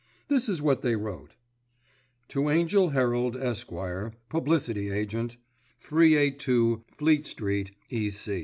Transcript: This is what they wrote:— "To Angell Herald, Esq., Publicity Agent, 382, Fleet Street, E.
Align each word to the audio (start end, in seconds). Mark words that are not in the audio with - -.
This 0.29 0.49
is 0.49 0.63
what 0.63 0.81
they 0.81 0.95
wrote:— 0.95 1.35
"To 2.29 2.49
Angell 2.49 2.89
Herald, 2.89 3.37
Esq., 3.37 3.69
Publicity 4.29 4.89
Agent, 4.89 5.37
382, 5.77 6.83
Fleet 6.97 7.27
Street, 7.27 7.69
E. 7.91 8.09